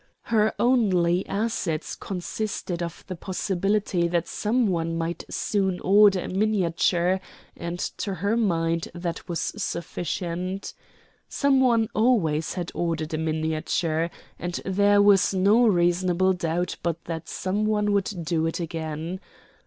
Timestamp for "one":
4.65-4.97, 11.61-11.87, 17.67-17.91